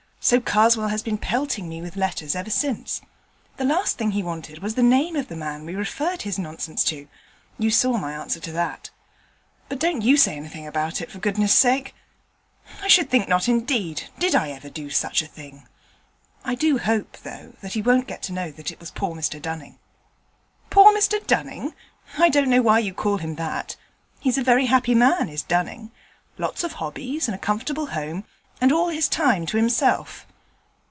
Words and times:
So 0.23 0.39
Karswell 0.39 0.89
has 0.91 1.01
been 1.01 1.17
pelting 1.17 1.67
me 1.67 1.81
with 1.81 1.95
letters 1.95 2.35
ever 2.35 2.51
since. 2.51 3.01
The 3.57 3.63
last 3.63 3.97
thing 3.97 4.11
he 4.11 4.21
wanted 4.21 4.59
was 4.59 4.75
the 4.75 4.83
name 4.83 5.15
of 5.15 5.29
the 5.29 5.35
man 5.35 5.65
we 5.65 5.73
referred 5.73 6.21
his 6.21 6.37
nonsense 6.37 6.83
to; 6.85 7.07
you 7.57 7.71
saw 7.71 7.97
my 7.97 8.13
answer 8.13 8.39
to 8.41 8.51
that. 8.51 8.91
But 9.67 9.79
don't 9.79 10.03
you 10.03 10.17
say 10.17 10.37
anything 10.37 10.67
about 10.67 11.01
it, 11.01 11.09
for 11.09 11.17
goodness' 11.17 11.55
sake.' 11.55 11.95
'I 12.83 12.87
should 12.87 13.09
think 13.09 13.27
not, 13.29 13.49
indeed. 13.49 14.09
Did 14.19 14.35
I 14.35 14.51
ever 14.51 14.69
do 14.69 14.91
such 14.91 15.23
a 15.23 15.25
thing? 15.25 15.67
I 16.45 16.53
do 16.53 16.77
hope, 16.77 17.17
though, 17.23 17.53
he 17.63 17.81
won't 17.81 18.05
get 18.05 18.21
to 18.21 18.31
know 18.31 18.51
that 18.51 18.69
it 18.69 18.79
was 18.79 18.91
poor 18.91 19.15
Mr 19.15 19.41
Dunning.' 19.41 19.79
'Poor 20.69 20.95
Mr 20.95 21.25
Dunning? 21.25 21.73
I 22.19 22.29
don't 22.29 22.47
know 22.51 22.61
why 22.61 22.77
you 22.77 22.93
call 22.93 23.17
him 23.17 23.37
that; 23.37 23.75
he's 24.19 24.37
a 24.37 24.43
very 24.43 24.67
happy 24.67 24.93
man, 24.93 25.29
is 25.29 25.41
Dunning. 25.41 25.89
Lots 26.37 26.63
of 26.63 26.73
hobbies 26.73 27.27
and 27.27 27.33
a 27.33 27.39
comfortable 27.39 27.87
home, 27.87 28.23
and 28.63 28.71
all 28.71 28.89
his 28.89 29.07
time 29.09 29.43
to 29.43 29.57
himself.' 29.57 30.27